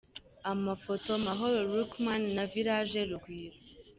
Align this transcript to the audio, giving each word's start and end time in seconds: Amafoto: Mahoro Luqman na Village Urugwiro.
Amafoto: 0.51 1.11
Mahoro 1.25 1.57
Luqman 1.73 2.23
na 2.35 2.43
Village 2.53 2.97
Urugwiro. 3.05 3.57